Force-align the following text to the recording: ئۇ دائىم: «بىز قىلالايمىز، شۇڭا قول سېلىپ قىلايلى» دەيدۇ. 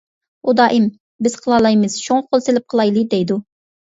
ئۇ 0.47 0.53
دائىم: 0.59 0.87
«بىز 1.27 1.37
قىلالايمىز، 1.43 1.99
شۇڭا 2.07 2.25
قول 2.33 2.43
سېلىپ 2.49 2.67
قىلايلى» 2.75 3.05
دەيدۇ. 3.13 3.39